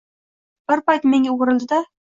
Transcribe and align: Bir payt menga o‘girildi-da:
Bir 0.73 0.83
payt 0.89 1.07
menga 1.13 1.37
o‘girildi-da: 1.37 1.87